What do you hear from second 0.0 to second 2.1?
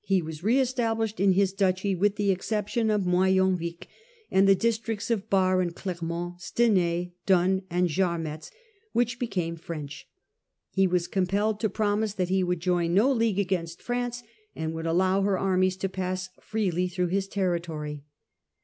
He was re established in his duchy,